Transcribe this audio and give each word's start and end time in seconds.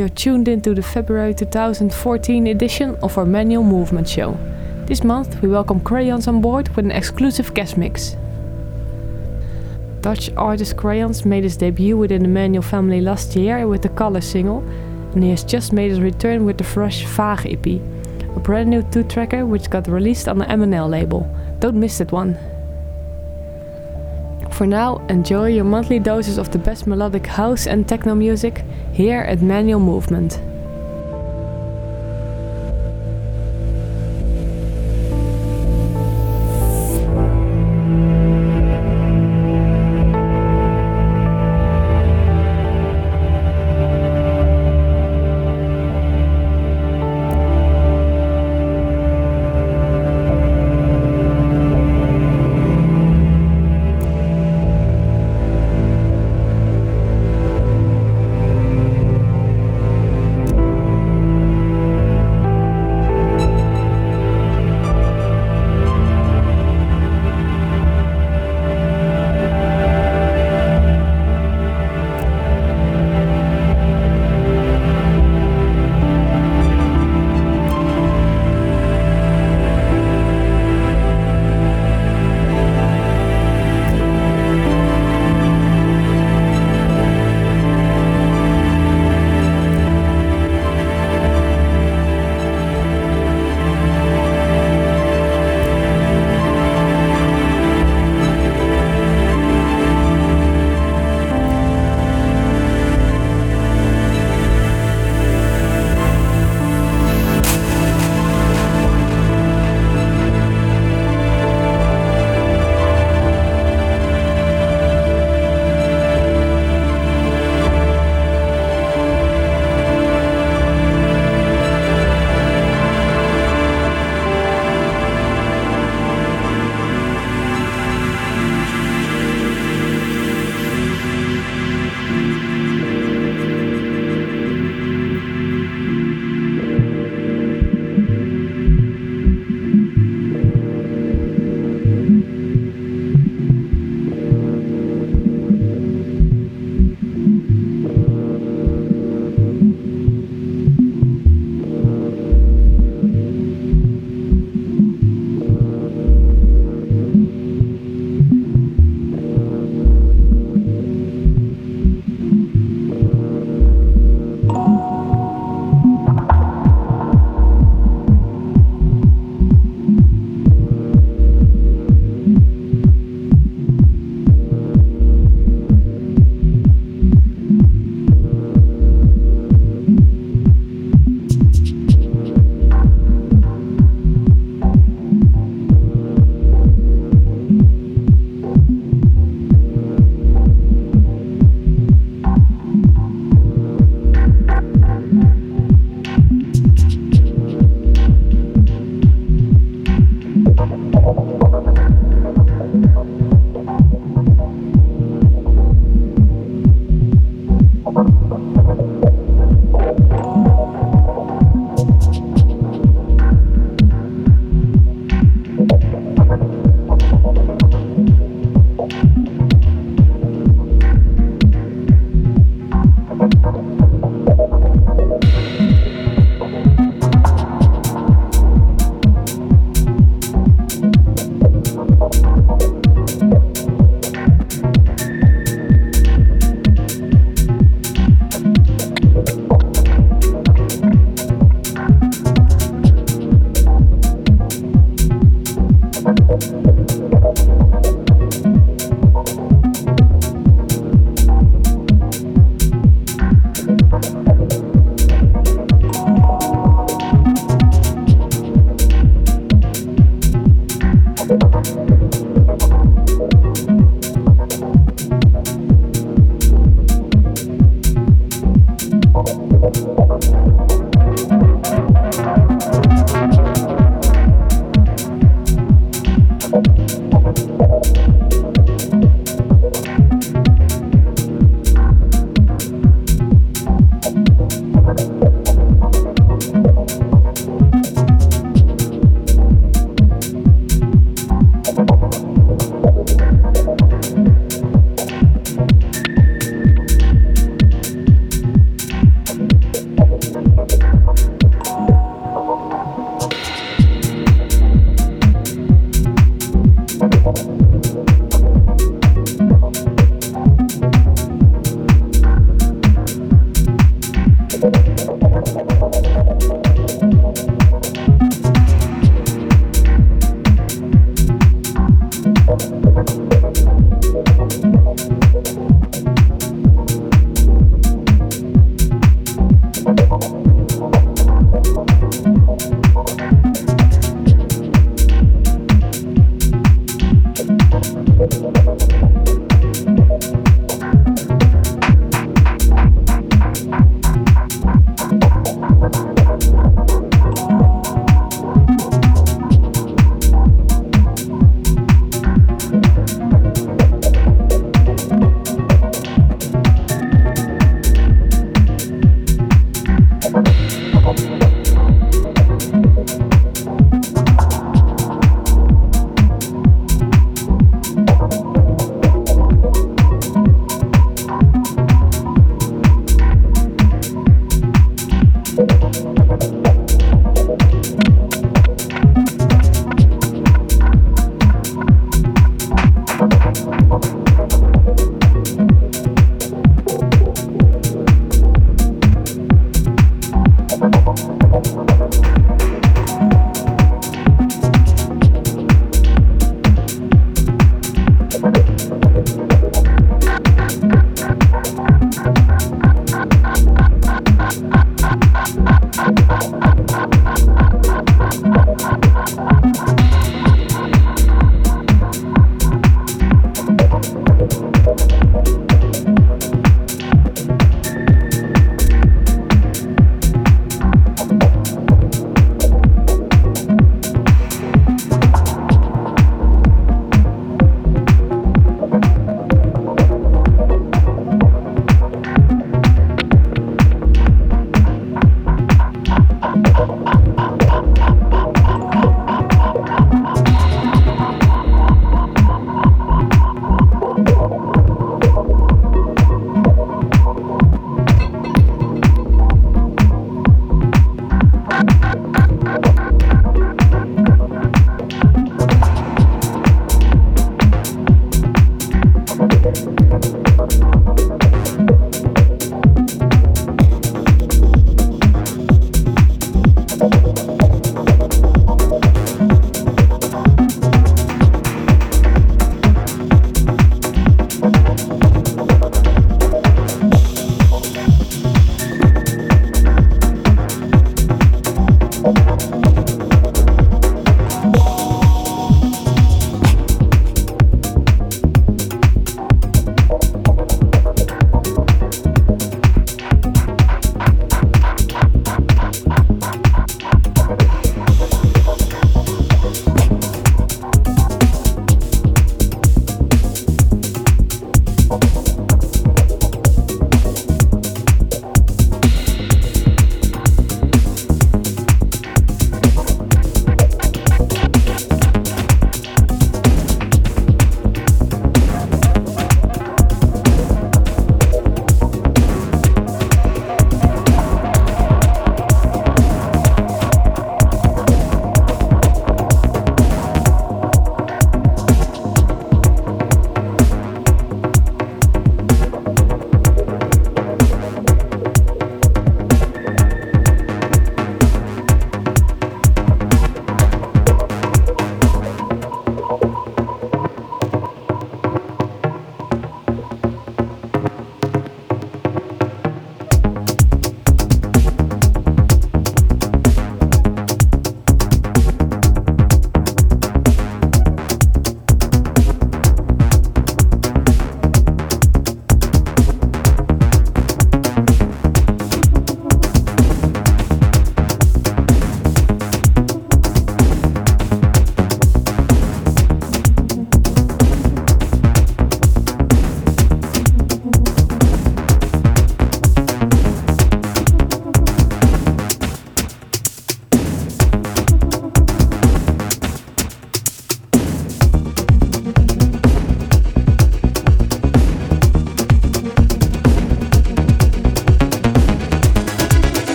You're 0.00 0.08
tuned 0.08 0.48
into 0.48 0.72
the 0.72 0.82
February 0.82 1.34
2014 1.34 2.46
edition 2.46 2.96
of 3.02 3.18
our 3.18 3.26
Manual 3.26 3.64
Movement 3.64 4.08
Show. 4.08 4.38
This 4.86 5.04
month 5.04 5.42
we 5.42 5.48
welcome 5.50 5.78
Crayons 5.78 6.26
on 6.26 6.40
board 6.40 6.70
with 6.70 6.86
an 6.86 6.90
exclusive 6.90 7.52
guest 7.52 7.76
mix. 7.76 8.16
Dutch 10.00 10.30
artist 10.38 10.78
Crayons 10.78 11.26
made 11.26 11.44
his 11.44 11.58
debut 11.58 11.98
within 11.98 12.22
the 12.22 12.28
Manual 12.30 12.62
family 12.62 13.02
last 13.02 13.36
year 13.36 13.68
with 13.68 13.82
the 13.82 13.90
Color 13.90 14.22
single, 14.22 14.60
and 15.12 15.22
he 15.22 15.28
has 15.28 15.44
just 15.44 15.70
made 15.70 15.90
his 15.90 16.00
return 16.00 16.46
with 16.46 16.56
the 16.56 16.64
fresh 16.64 17.04
Vaag 17.04 17.44
EP, 17.44 18.34
a 18.34 18.40
brand 18.40 18.70
new 18.70 18.82
two-tracker 18.82 19.44
which 19.44 19.68
got 19.68 19.86
released 19.86 20.28
on 20.28 20.38
the 20.38 20.46
MNL 20.46 20.88
label. 20.88 21.28
Don't 21.58 21.76
miss 21.76 21.98
that 21.98 22.10
one. 22.10 22.38
For 24.60 24.66
now, 24.66 24.98
enjoy 25.08 25.54
your 25.54 25.64
monthly 25.64 25.98
doses 25.98 26.36
of 26.36 26.50
the 26.50 26.58
best 26.58 26.86
melodic 26.86 27.24
house 27.24 27.66
and 27.66 27.88
techno 27.88 28.14
music 28.14 28.62
here 28.92 29.22
at 29.22 29.40
Manual 29.40 29.80
Movement. 29.80 30.38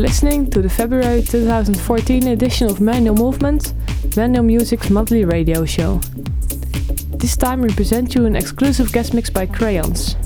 To 0.00 0.62
the 0.62 0.70
February 0.70 1.20
2014 1.20 2.28
edition 2.28 2.70
of 2.70 2.80
Manual 2.80 3.14
Movement, 3.16 3.74
Manual 4.16 4.44
Music's 4.44 4.88
monthly 4.88 5.26
radio 5.26 5.66
show. 5.66 6.00
This 7.18 7.36
time 7.36 7.60
we 7.60 7.68
present 7.74 8.14
you 8.14 8.24
an 8.24 8.34
exclusive 8.34 8.92
guest 8.92 9.12
mix 9.12 9.28
by 9.28 9.44
Crayons. 9.44 10.16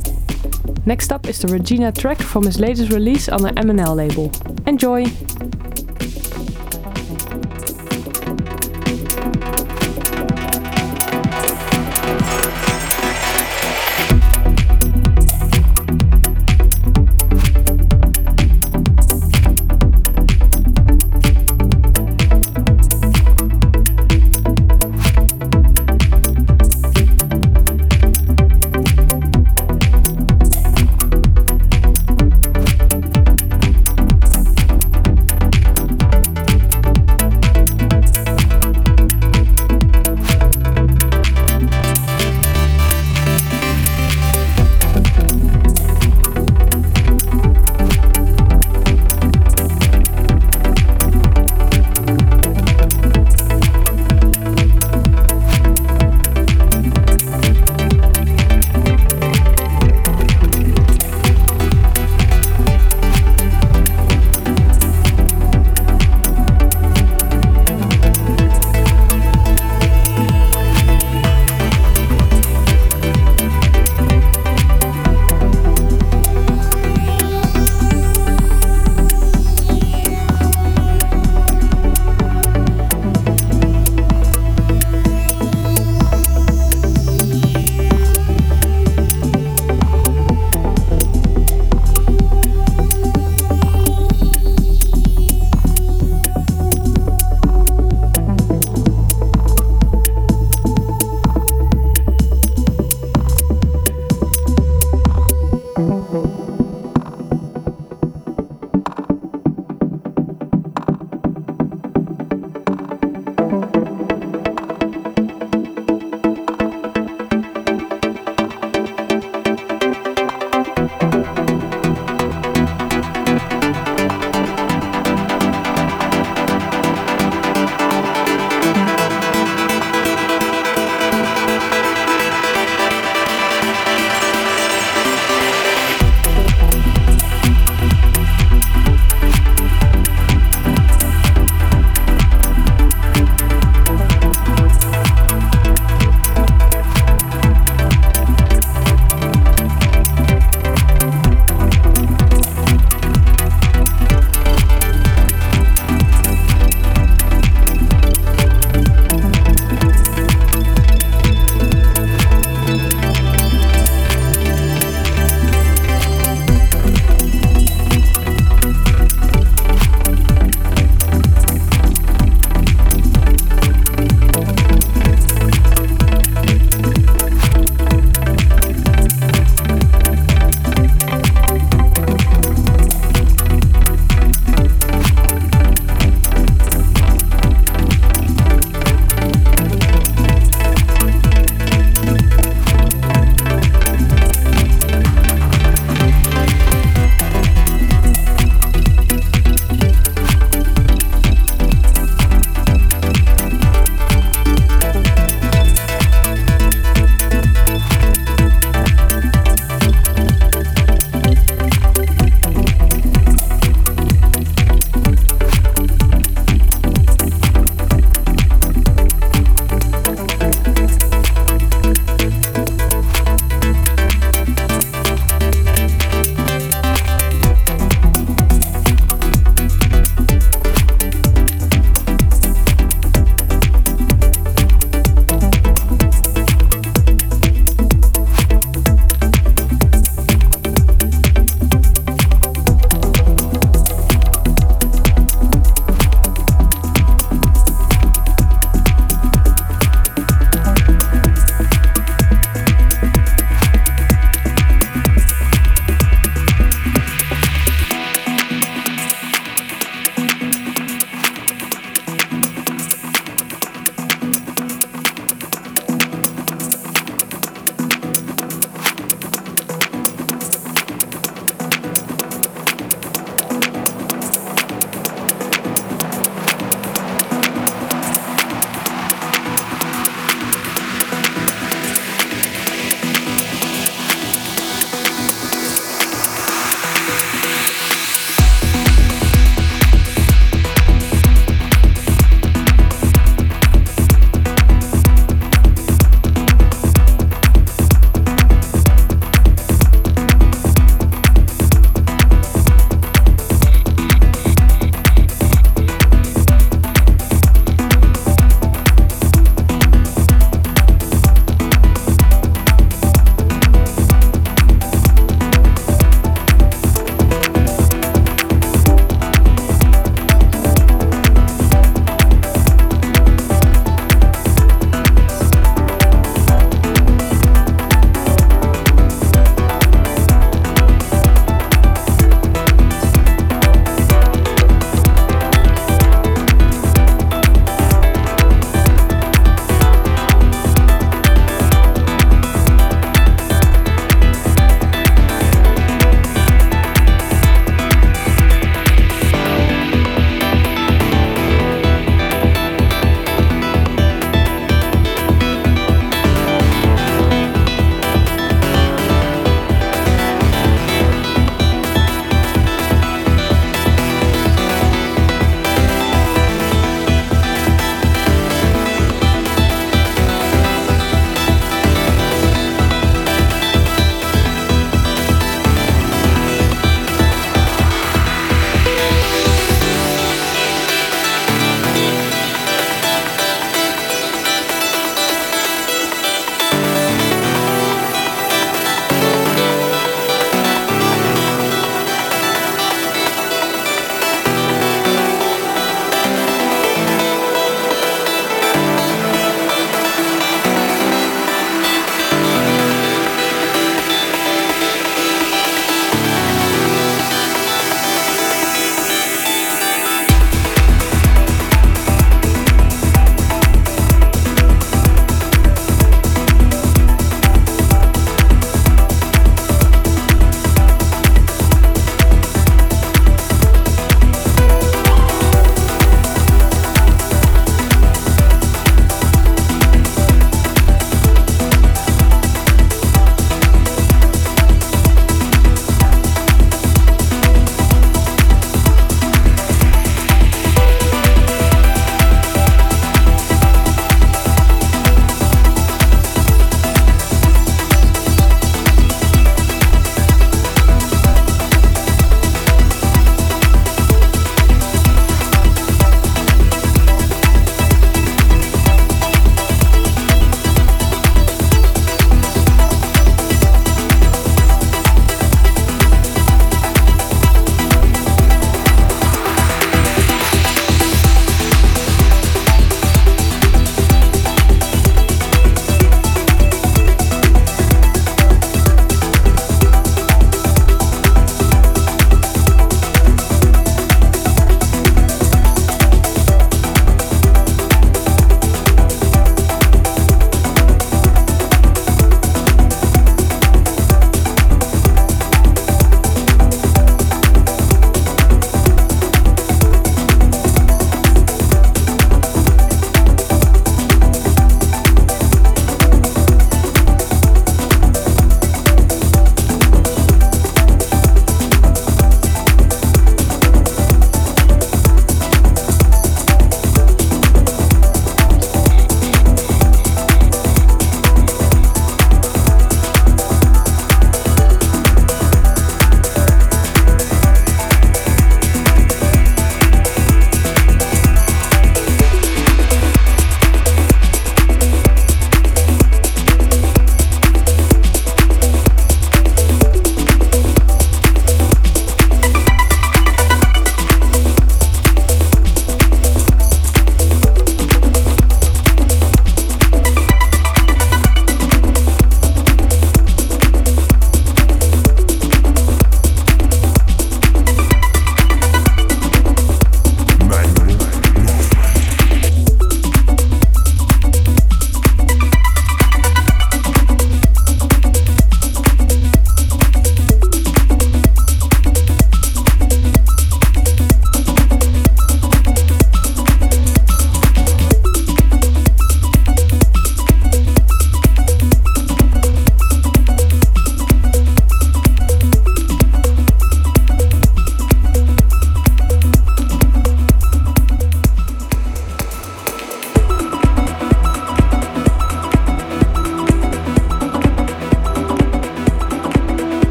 Next 0.86 1.10
up 1.10 1.26
is 1.26 1.40
the 1.40 1.48
Regina 1.48 1.90
track 1.90 2.18
from 2.18 2.44
his 2.44 2.60
latest 2.60 2.92
release 2.92 3.28
on 3.28 3.42
the 3.42 3.50
MNL 3.50 3.96
label. 3.96 4.30
Enjoy! 4.68 5.06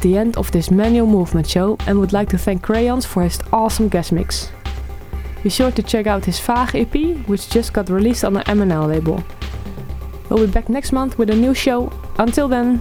At 0.00 0.04
the 0.04 0.16
end 0.16 0.34
of 0.38 0.50
this 0.50 0.70
manual 0.70 1.06
movement 1.06 1.46
show 1.46 1.76
and 1.86 2.00
would 2.00 2.14
like 2.14 2.30
to 2.30 2.38
thank 2.38 2.62
Crayons 2.62 3.04
for 3.04 3.22
his 3.22 3.38
awesome 3.52 3.86
guest 3.86 4.12
mix. 4.12 4.50
Be 5.42 5.50
sure 5.50 5.70
to 5.72 5.82
check 5.82 6.06
out 6.06 6.24
his 6.24 6.40
Vaag 6.40 6.74
EP, 6.74 7.28
which 7.28 7.50
just 7.50 7.74
got 7.74 7.90
released 7.90 8.24
on 8.24 8.32
the 8.32 8.40
MNL 8.40 8.88
label. 8.88 9.22
We'll 10.30 10.46
be 10.46 10.50
back 10.50 10.70
next 10.70 10.92
month 10.92 11.18
with 11.18 11.28
a 11.28 11.36
new 11.36 11.52
show. 11.52 11.92
Until 12.18 12.48
then, 12.48 12.80